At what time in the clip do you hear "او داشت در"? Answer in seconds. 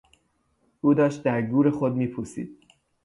0.81-1.41